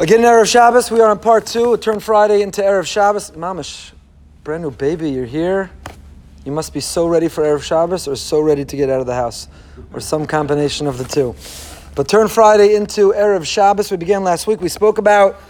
[0.00, 1.74] Again, Erev Shabbos, we are on part two.
[1.74, 3.30] It turned Friday into Erev Shabbos.
[3.30, 3.92] Mamish,
[4.42, 5.70] brand new baby, you're here.
[6.44, 9.06] You must be so ready for Erev Shabbos or so ready to get out of
[9.06, 9.46] the house,
[9.92, 11.36] or some combination of the two.
[11.94, 13.92] But turn Friday into Erev Shabbos.
[13.92, 14.60] We began last week.
[14.60, 15.40] We spoke about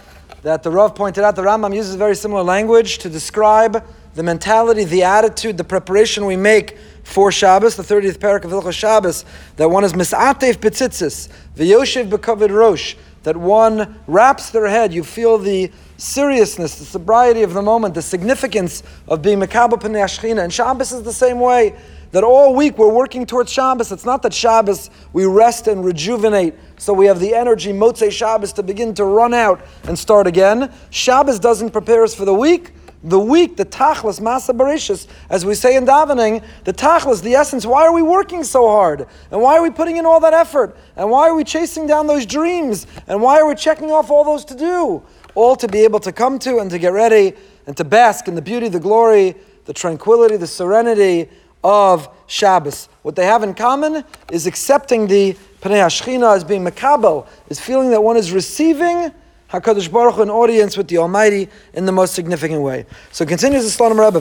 [0.43, 3.83] that the Rav pointed out the Rambam uses very similar language to describe
[4.13, 8.73] the mentality, the attitude, the preparation we make for Shabbos, the 30th parak of Hilchos
[8.73, 9.25] Shabbos,
[9.55, 14.93] that one is misatef betzitzis, v'yoshev b'kavod rosh, that one wraps their head.
[14.93, 20.43] You feel the seriousness, the sobriety of the moment, the significance of being Mekabel Pnei.
[20.43, 21.75] And Shabbos is the same way.
[22.11, 23.91] That all week we're working towards Shabbos.
[23.91, 28.53] It's not that Shabbos we rest and rejuvenate, so we have the energy, Motzei Shabbos,
[28.53, 30.71] to begin to run out and start again.
[30.91, 32.73] Shabbos doesn't prepare us for the week.
[33.05, 37.63] The week, the tachlis, masa barishis, as we say in davening, the tachlis, the essence.
[37.63, 39.05] Why are we working so hard?
[39.29, 40.75] And why are we putting in all that effort?
[40.95, 42.87] And why are we chasing down those dreams?
[43.05, 45.03] And why are we checking off all those to do?
[45.35, 47.33] All to be able to come to and to get ready
[47.67, 51.29] and to bask in the beauty, the glory, the tranquility, the serenity
[51.63, 52.89] of Shabbos.
[53.03, 57.91] What they have in common is accepting the Pnei Hashchina as being makabel, is feeling
[57.91, 59.11] that one is receiving
[59.51, 62.85] Hakadosh Baruch Hu, an audience with the Almighty in the most significant way.
[63.11, 64.19] So continues the Slonim Rebbe.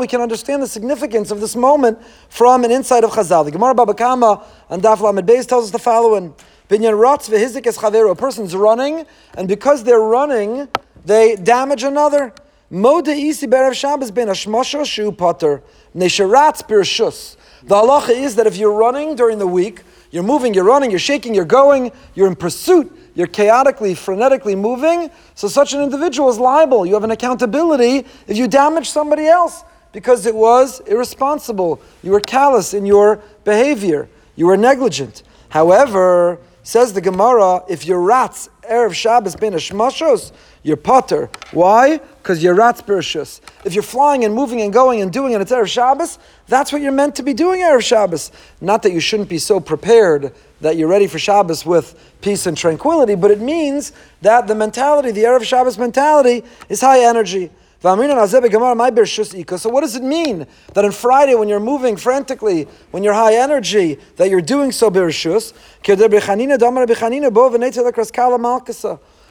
[0.00, 3.44] We can understand the significance of this moment from an insight of Chazal.
[3.44, 6.32] The Gemara Baba Kama on Daf Lamed Beis tells us the following:
[6.68, 10.68] Binyan es A person's running, and because they're running,
[11.04, 12.32] they damage another.
[12.72, 15.60] Mode isi berev Shabbos ben hashmosho shu potter
[15.96, 17.36] nesharatz birshus.
[17.64, 20.98] The halacha is that if you're running during the week, you're moving, you're running, you're
[20.98, 25.10] shaking, you're going, you're in pursuit, you're chaotically, frenetically moving.
[25.34, 26.84] So such an individual is liable.
[26.84, 31.80] You have an accountability if you damage somebody else because it was irresponsible.
[32.02, 34.08] You were callous in your behavior.
[34.36, 35.22] You were negligent.
[35.48, 41.30] However, says the Gemara, if you're rats, Erev Shabbos ben Ashmashos, you're potter.
[41.52, 41.98] Why?
[41.98, 43.40] Because you're ratz bershus.
[43.64, 46.80] If you're flying and moving and going and doing it, it's Erev Shabbos, that's what
[46.80, 48.32] you're meant to be doing Erev Shabbos.
[48.60, 50.32] Not that you shouldn't be so prepared
[50.62, 55.10] that you're ready for Shabbos with peace and tranquility, but it means that the mentality,
[55.10, 57.50] the Erev Shabbos mentality, is high energy.
[57.82, 63.36] So what does it mean that on Friday when you're moving frantically, when you're high
[63.36, 65.54] energy, that you're doing so birshus?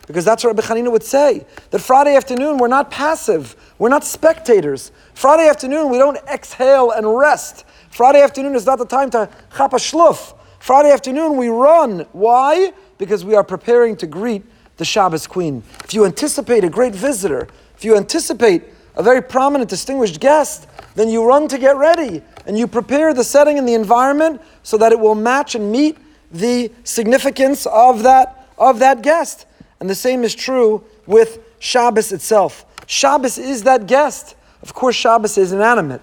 [0.10, 1.46] Because that's what Rabbi Chanina would say.
[1.70, 3.56] That Friday afternoon, we're not passive.
[3.78, 4.92] We're not spectators.
[5.14, 7.64] Friday afternoon, we don't exhale and rest.
[7.92, 10.34] Friday afternoon is not the time to chapa shluf.
[10.58, 12.08] Friday afternoon, we run.
[12.12, 12.74] Why?
[12.98, 14.42] Because we are preparing to greet
[14.78, 15.62] the Shabbos queen.
[15.84, 18.64] If you anticipate a great visitor, if you anticipate
[18.96, 23.24] a very prominent, distinguished guest, then you run to get ready and you prepare the
[23.24, 26.00] setting and the environment so that it will match and meet
[26.32, 29.46] the significance of that, of that guest.
[29.80, 32.66] And the same is true with Shabbos itself.
[32.86, 34.36] Shabbos is that guest.
[34.62, 36.02] Of course, Shabbos is inanimate.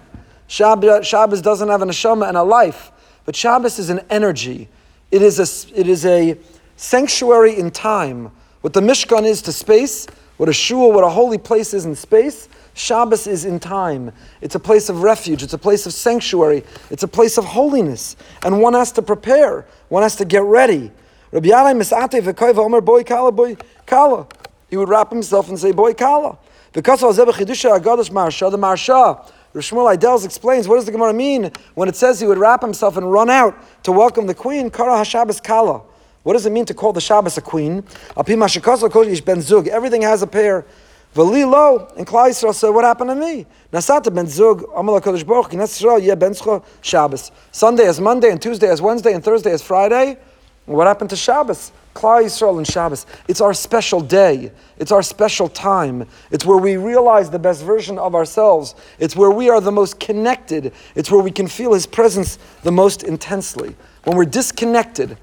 [0.49, 2.93] Shabbos doesn't have an neshama and a life,
[3.25, 4.69] but Shabbos is an energy.
[5.11, 6.39] It is a, it is a
[6.77, 8.31] sanctuary in time.
[8.61, 10.07] What the Mishkan is to space,
[10.37, 14.13] what a shul, what a holy place is in space, Shabbos is in time.
[14.43, 15.43] It's a place of refuge.
[15.43, 16.63] It's a place of sanctuary.
[16.91, 18.17] It's a place of holiness.
[18.45, 19.67] And one has to prepare.
[19.89, 20.91] One has to get ready.
[21.37, 24.27] Rabbi Yanai Misate v'koiva Omer boy kala boy kala.
[24.71, 26.39] He would wrap himself and say boy kala.
[26.73, 31.13] Because of Zebach Chidusha Agadosh Maharsha, the Maharsha, Rishmuel Idels explains what does the Gemara
[31.13, 34.71] mean when it says he would wrap himself and run out to welcome the queen,
[34.71, 35.83] Kara HaShabbos Kala.
[36.23, 37.85] What does it mean to call the Shabbos a queen?
[38.17, 38.41] Everything
[40.03, 40.65] has a pair.
[41.15, 43.45] Velilo and Klai Yisrael said, "What happened to me?"
[43.75, 46.35] Nasata ben zug Amal Hakadosh Baruch Yisrael Yeh ben
[46.81, 47.31] Shabbos.
[47.53, 50.17] Sunday as Monday and Tuesday as Wednesday and Thursday as Friday.
[50.67, 51.71] What happened to Shabbos?
[51.95, 53.07] Klal Yisrael and Shabbos.
[53.29, 54.51] It's our special day.
[54.79, 56.07] It's our special time.
[56.31, 58.75] It's where we realize the best version of ourselves.
[58.99, 60.73] It's where we are the most connected.
[60.95, 63.77] It's where we can feel His presence the most intensely.
[64.05, 65.17] When we're disconnected,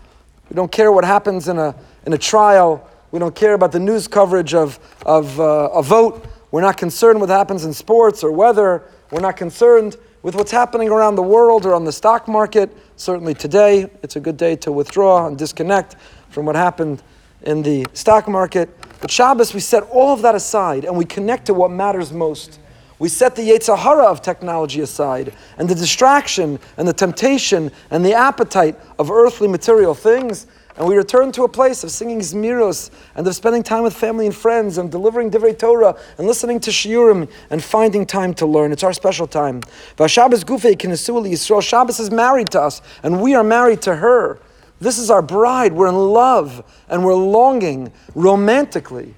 [0.50, 1.76] we don't care what happens in a,
[2.06, 2.90] in a trial.
[3.12, 6.26] We don't care about the news coverage of, of uh, a vote.
[6.52, 8.84] We're not concerned what happens in sports or weather.
[9.12, 12.76] We're not concerned with what's happening around the world or on the stock market.
[12.96, 15.98] Certainly today, it's a good day to withdraw and disconnect
[16.30, 17.04] from what happened
[17.42, 18.70] in the stock market.
[19.02, 22.60] But Shabbos, we set all of that aside and we connect to what matters most.
[23.00, 28.14] We set the Yetzirah of technology aside and the distraction and the temptation and the
[28.14, 33.28] appetite of earthly material things and we return to a place of singing Zmiros and
[33.28, 37.30] of spending time with family and friends and delivering Divrei Torah and listening to Shiurim
[37.52, 38.72] and finding time to learn.
[38.72, 39.62] It's our special time.
[40.08, 41.62] Shabbos Gufei Yisrael.
[41.62, 44.40] Shabbos is married to us and we are married to her.
[44.82, 45.74] This is our bride.
[45.74, 49.14] We're in love and we're longing romantically.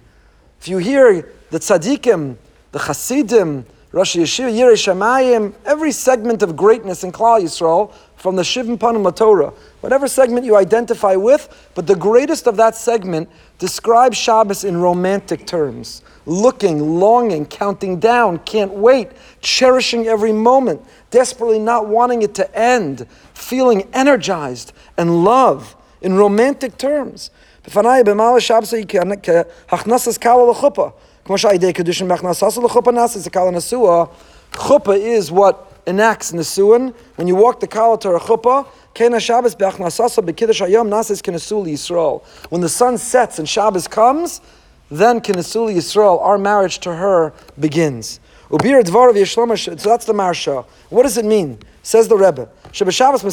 [0.60, 2.36] If you hear the tzaddikim,
[2.72, 8.42] the chassidim, Rosh Yeshiva, Yirei Shamayim, every segment of greatness in Klal Yisrael, from the
[8.42, 14.18] Shivim Panim Torah, whatever segment you identify with, but the greatest of that segment describes
[14.18, 16.02] Shabbos in romantic terms.
[16.26, 23.08] Looking, longing, counting down, can't wait, cherishing every moment, desperately not wanting it to end,
[23.34, 27.32] feeling energized and love in romantic terms.
[34.98, 36.94] Is what enacts Nesuin.
[37.16, 38.20] When you walk the Kala to a
[42.50, 44.42] when the sun sets and Shabbos comes,
[44.92, 48.20] then Kinesul Yisrael, our marriage to her begins.
[48.52, 50.66] So that's the Maharsha.
[50.90, 51.58] What does it mean?
[51.82, 52.48] Says the Rebbe.
[52.72, 53.24] Shabbos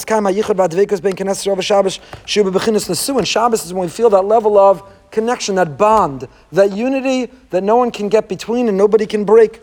[3.64, 7.92] is when we feel that level of connection, that bond, that unity that no one
[7.92, 9.60] can get between and nobody can break.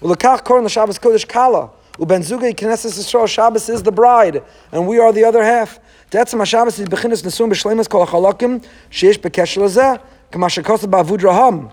[0.00, 1.70] Ulakach Koran, the Shabbos Kodesh Kala.
[1.98, 5.78] Uben Zuge Knesset Yisrael, Shabbos is the bride, and we are the other half.
[6.10, 10.00] That's my Shabbos is Bechinas Nesum B'Shlemas Kol HaChalakim, Sheish B'Kesh Lezeh,
[10.30, 11.70] Kama Shekosa Ba'avud Raham.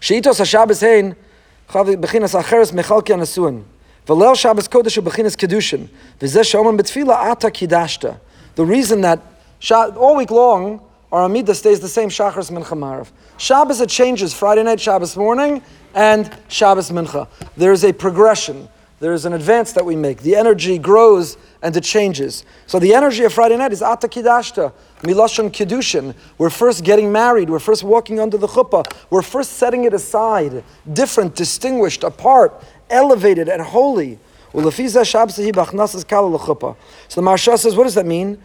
[0.00, 1.16] Sheitos HaShabbos Hein,
[1.68, 3.64] Bechinas Acheres Mechalki Anesuin.
[4.06, 5.88] V'lel Shabbos Kodesh U'Bechinas Kedushin.
[6.20, 8.20] V'zeh Shomen B'Tfila Ata Kidashta.
[8.54, 9.20] The reason that
[9.70, 10.80] all week long,
[11.10, 13.10] our Amida stays the same Shachris Mincha Marav.
[13.38, 15.62] Shabbos it changes Friday night, Shabbos morning,
[15.94, 17.28] and Shabbos Mincha.
[17.56, 18.68] There is a progression.
[19.00, 20.22] There is an advance that we make.
[20.22, 22.44] The energy grows and it changes.
[22.66, 24.72] So the energy of Friday night is Ata Kidashta,
[25.02, 26.14] Milashon Kiddushin.
[26.36, 27.48] We're first getting married.
[27.48, 28.92] We're first walking under the chuppah.
[29.08, 34.18] We're first setting it aside, different, distinguished, apart, elevated, and holy.
[34.52, 34.70] So the
[37.20, 38.38] Maharsha says, what does that mean?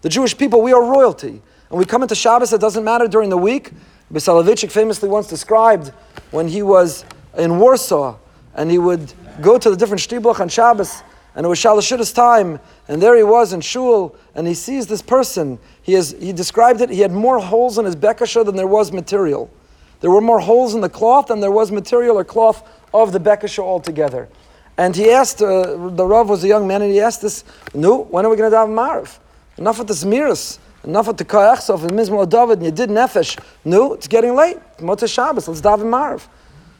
[0.00, 1.42] The Jewish people, we are royalty.
[1.70, 3.72] And we come into Shabbos, it doesn't matter during the week.
[4.12, 5.92] Soloveitchik famously once described
[6.30, 7.04] when he was
[7.36, 8.16] in Warsaw
[8.54, 11.02] and he would go to the different shtiblach on Shabbos
[11.34, 15.02] and it was Shalashuda's time and there he was in shul and he sees this
[15.02, 15.58] person.
[15.82, 18.92] He, has, he described it, he had more holes in his bekasha than there was
[18.92, 19.50] material.
[20.00, 23.20] There were more holes in the cloth than there was material or cloth of the
[23.20, 24.28] bekasha altogether.
[24.76, 27.44] And he asked, uh, the Rav was a young man, and he asked this,
[27.74, 29.18] no, when are we going to daven Marv?
[29.56, 30.58] Enough with the Zmiris.
[30.82, 33.38] Enough with the Kayachsov and Mizmor David, and you did Nefesh.
[33.64, 34.58] No, it's getting late.
[34.78, 36.28] Motzei Shabbos, let's daven Marv.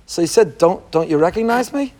[0.06, 1.94] So he said, don't, don't you recognize me?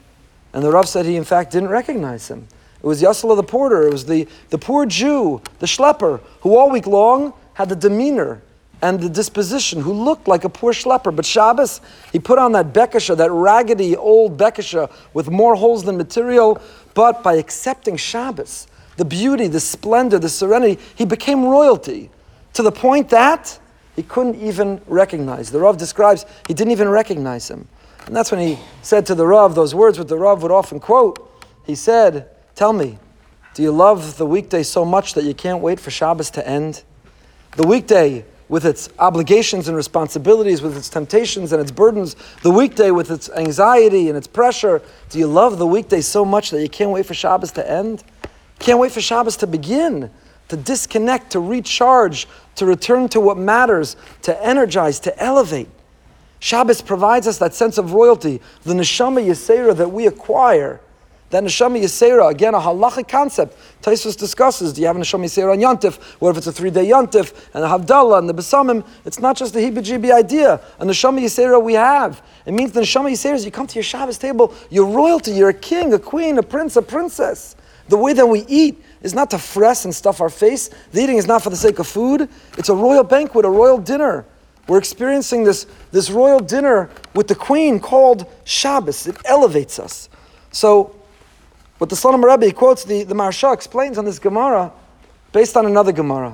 [0.52, 2.46] And the Rav said he, in fact, didn't recognize him.
[2.82, 6.70] It was Yasala the porter, it was the, the poor Jew, the schlepper, who all
[6.70, 8.42] week long had the demeanor
[8.84, 11.14] and the disposition, who looked like a poor schlepper.
[11.14, 11.80] But Shabbos,
[12.12, 16.60] he put on that bekasha, that raggedy old bekasha with more holes than material.
[16.92, 18.66] But by accepting Shabbos,
[18.98, 22.10] the beauty, the splendor, the serenity, he became royalty
[22.52, 23.58] to the point that
[23.96, 25.50] he couldn't even recognize.
[25.50, 27.66] The Rav describes he didn't even recognize him.
[28.04, 30.78] And that's when he said to the Rav those words which the Rav would often
[30.78, 31.26] quote.
[31.64, 32.98] He said, Tell me,
[33.54, 36.82] do you love the weekday so much that you can't wait for Shabbos to end?
[37.56, 42.92] The weekday with its obligations and responsibilities, with its temptations and its burdens, the weekday
[42.92, 44.80] with its anxiety and its pressure.
[45.10, 48.04] Do you love the weekday so much that you can't wait for Shabbos to end?
[48.60, 50.08] Can't wait for Shabbos to begin,
[50.50, 55.68] to disconnect, to recharge, to return to what matters, to energize, to elevate.
[56.38, 60.78] Shabbos provides us that sense of royalty, the neshama yisera that we acquire.
[61.34, 63.58] That neshama yisera, again, a halachic concept.
[63.82, 66.00] Taisus discusses: Do you have neshama yisera on Yontif?
[66.20, 68.86] What if it's a three-day Yontif and the Havdalah and the Besamim?
[69.04, 70.60] It's not just the hibijib idea.
[70.78, 72.22] A neshama yisera we have.
[72.46, 75.48] It means the neshama yisera is you come to your Shabbos table, you're royalty, you're
[75.48, 77.56] a king, a queen, a prince, a princess.
[77.88, 80.70] The way that we eat is not to fress and stuff our face.
[80.92, 82.28] The eating is not for the sake of food.
[82.56, 84.24] It's a royal banquet, a royal dinner.
[84.68, 89.08] We're experiencing this, this royal dinner with the queen called Shabbos.
[89.08, 90.08] It elevates us.
[90.52, 90.94] So,
[91.78, 94.72] what the Slonim Rebbe quotes, the, the Maharsha explains on this Gemara,
[95.32, 96.32] based on another Gemara.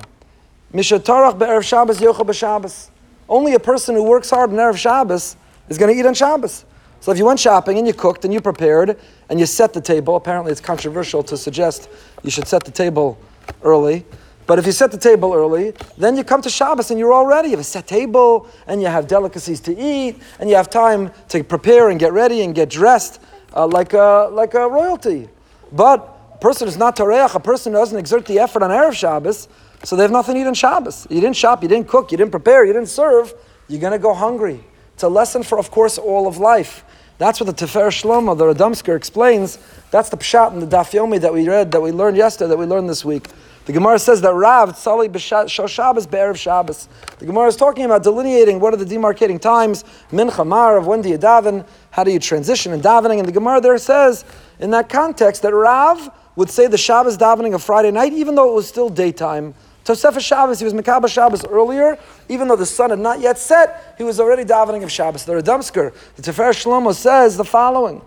[0.73, 2.89] Mishatarach be'erev Shabbos yochel b'Shabbos.
[3.27, 5.35] Only a person who works hard on Erev Shabbos
[5.69, 6.65] is going to eat on Shabbos.
[6.99, 9.81] So if you went shopping and you cooked and you prepared and you set the
[9.81, 11.89] table, apparently it's controversial to suggest
[12.23, 13.17] you should set the table
[13.63, 14.05] early.
[14.45, 17.25] But if you set the table early, then you come to Shabbos and you're all
[17.25, 17.49] ready.
[17.49, 21.11] You have a set table and you have delicacies to eat and you have time
[21.29, 23.21] to prepare and get ready and get dressed
[23.55, 25.29] uh, like, a, like a royalty.
[25.71, 28.93] But a person is not Tareach, a person who doesn't exert the effort on Erev
[28.93, 29.47] Shabbos,
[29.83, 31.07] so they have nothing to eat on Shabbos.
[31.09, 33.33] You didn't shop, you didn't cook, you didn't prepare, you didn't serve,
[33.67, 34.63] you're going to go hungry.
[34.93, 36.83] It's a lesson for, of course, all of life
[37.21, 39.59] That's what the Tefer Shlomo, the Radomsker, explains.
[39.91, 42.57] That's the pshat in the Daf Yomi that we read, that we learned yesterday, that
[42.57, 43.27] we learned this week.
[43.65, 46.89] The Gemara says that Rav Tzali Shabbos Be'erev Shabbos.
[47.19, 51.01] The Gemara is talking about delineating what are the demarcating times, Mincha Mar, of when
[51.01, 53.19] do you daven, how do you transition in davening.
[53.19, 54.25] And the Gemara there says,
[54.59, 58.51] in that context, that Rav would say the Shabbos davening of Friday night, even though
[58.51, 59.53] it was still daytime.
[59.85, 61.99] Tosefah Shabbos, he was Mekabah Shabbos earlier,
[62.29, 65.25] even though the sun had not yet set, he was already davening of Shabbos.
[65.25, 68.01] The Radomsker, the Tefer Shlomo says the following.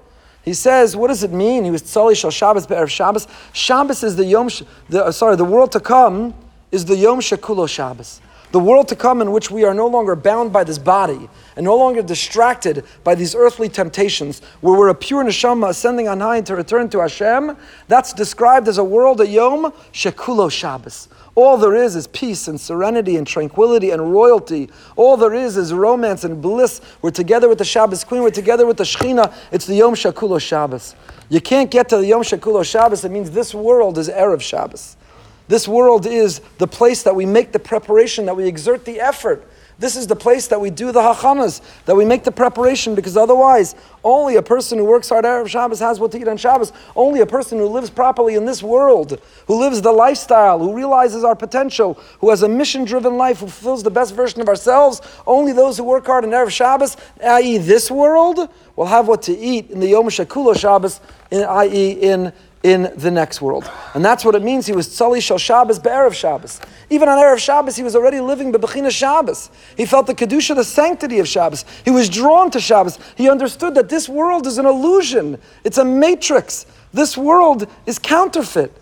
[0.45, 1.65] He says, what does it mean?
[1.65, 3.27] He was Tzali Shal Shabbos Be'erev Shabbos.
[3.53, 4.51] Shabbos is the Yom,
[4.91, 6.35] the, uh, sorry, the world to come
[6.71, 8.21] is the Yom Shekulo Shabbos.
[8.55, 11.65] The world to come in which we are no longer bound by this body and
[11.65, 16.41] no longer distracted by these earthly temptations, where we're a pure neshama ascending on high
[16.43, 17.57] to return to Hashem,
[17.89, 21.09] that's described as a world, a Yom Shekulo Shabbos.
[21.35, 24.71] All there is is peace and serenity and tranquility and royalty.
[24.95, 26.81] All there is is romance and bliss.
[27.03, 28.23] We're together with the Shabbos Queen.
[28.23, 29.35] We're together with the Shechina.
[29.51, 30.95] It's the Yom Shakulo Shabbos.
[31.29, 33.05] You can't get to the Yom Shakulo Shabbos.
[33.05, 34.97] It means this world is Erev Shabbos.
[35.49, 39.47] This world is the place that we make the preparation, that we exert the effort
[39.79, 43.17] this is the place that we do the hachanas, that we make the preparation, because
[43.17, 43.75] otherwise,
[44.05, 46.73] only a person who works hard Erev Shabbos has what to eat on Shabbos.
[46.95, 51.25] Only a person who lives properly in this world, who lives the lifestyle, who realizes
[51.25, 55.01] our potential, who has a mission-driven life, who fulfills the best version of ourselves.
[55.27, 59.37] Only those who work hard in Erev Shabbos, i.e., this world, will have what to
[59.37, 61.01] eat in the Yom Shakulo Shabbos,
[61.33, 62.33] i.e., in
[62.65, 63.71] in the next world.
[63.93, 64.67] And that's what it means.
[64.67, 66.61] He was Tzali Shal Shabbos Be'erev Shabbos.
[66.89, 69.51] Even on Erev Shabbos, he was already living Bebechina Shabbos.
[69.77, 71.67] He felt the Kedusha, the sanctity of Shabbos.
[71.85, 72.99] He was drawn to Shabbos.
[73.17, 75.39] He understood that this world is an illusion.
[75.63, 76.65] It's a matrix.
[76.95, 78.73] This world is counterfeit.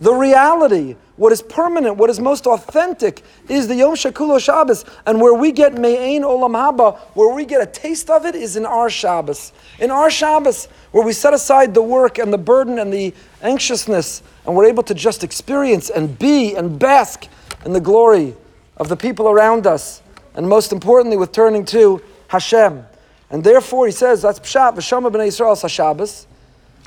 [0.00, 4.84] The reality, what is permanent, what is most authentic, is the Yom Shakulo Shabbos.
[5.04, 8.56] And where we get Me'ain Olam Haba, where we get a taste of it, is
[8.56, 9.52] in our Shabbos.
[9.80, 14.22] In our Shabbos, where we set aside the work and the burden and the anxiousness,
[14.46, 17.26] and we're able to just experience and be and bask
[17.66, 18.34] in the glory
[18.76, 20.00] of the people around us.
[20.34, 22.86] And most importantly, with turning to Hashem.
[23.30, 26.26] And therefore, he says, that's Pshat, V'shama b'nei Yisrael Sashabas,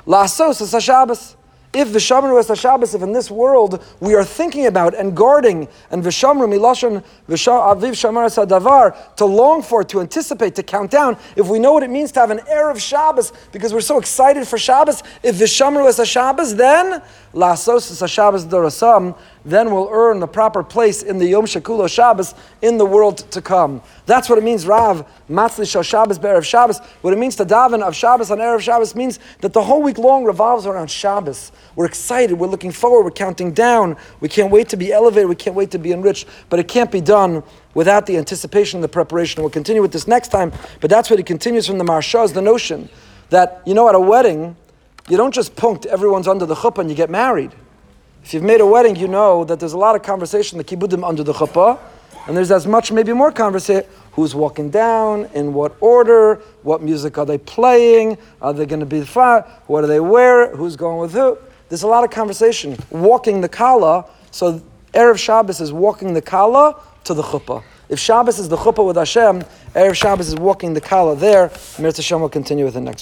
[0.06, 1.36] La'asos Sashabas.
[1.74, 6.04] If v'shamru es Shabbos, if in this world we are thinking about and guarding and
[6.04, 11.58] v'shamru milashon aviv shamar davar to long for, to anticipate, to count down, if we
[11.58, 14.58] know what it means to have an air of Shabbos because we're so excited for
[14.58, 17.00] Shabbos, if v'shamru es Shabbos, then
[17.32, 22.78] lasos Shabbos dorasam, then we'll earn the proper place in the Yom Shekulo Shabbos in
[22.78, 23.82] the world to come.
[24.06, 26.78] That's what it means, Rav, Matzli Shal Shabbos, Be'erev Shabbos.
[27.00, 29.98] What it means to daven of Shabbos on Erev Shabbos means that the whole week
[29.98, 31.52] long revolves around Shabbos.
[31.74, 35.34] We're excited, we're looking forward, we're counting down, we can't wait to be elevated, we
[35.34, 37.42] can't wait to be enriched, but it can't be done
[37.74, 39.42] without the anticipation and the preparation.
[39.42, 42.32] We'll continue with this next time, but that's what he continues from the Maharsha, is
[42.32, 42.88] the notion
[43.30, 44.56] that, you know, at a wedding,
[45.08, 47.52] you don't just punct everyone's under the chuppah and you get married.
[48.22, 51.06] If you've made a wedding, you know that there's a lot of conversation, the kibbudim
[51.06, 51.78] under the chuppah,
[52.26, 53.88] and there's as much, maybe more conversation.
[54.12, 55.24] Who's walking down?
[55.34, 56.36] In what order?
[56.62, 58.18] What music are they playing?
[58.40, 59.42] Are they going to be far?
[59.66, 60.54] What do they wear?
[60.54, 61.38] Who's going with who?
[61.68, 62.76] There's a lot of conversation.
[62.90, 64.04] Walking the kala.
[64.30, 67.64] So Erev Shabbos is walking the kala to the chuppah.
[67.88, 69.42] If Shabbos is the chuppah with Hashem,
[69.74, 71.50] Erev Shabbos is walking the kala there.
[71.78, 72.90] Mirza Hashem will continue with the next.